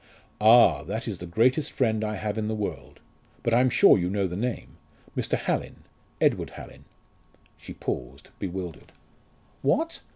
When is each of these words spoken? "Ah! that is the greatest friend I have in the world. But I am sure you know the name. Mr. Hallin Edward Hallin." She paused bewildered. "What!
"Ah! 0.39 0.81
that 0.85 1.07
is 1.07 1.19
the 1.19 1.27
greatest 1.27 1.71
friend 1.71 2.03
I 2.03 2.15
have 2.15 2.35
in 2.35 2.47
the 2.47 2.55
world. 2.55 2.99
But 3.43 3.53
I 3.53 3.59
am 3.61 3.69
sure 3.69 3.99
you 3.99 4.09
know 4.09 4.25
the 4.25 4.35
name. 4.35 4.77
Mr. 5.15 5.37
Hallin 5.37 5.83
Edward 6.19 6.49
Hallin." 6.49 6.85
She 7.55 7.75
paused 7.75 8.31
bewildered. 8.39 8.93
"What! 9.61 10.01